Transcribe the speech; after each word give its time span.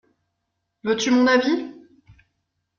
Veux-tu 0.83 1.11
mon 1.11 1.27
avis?… 1.27 1.71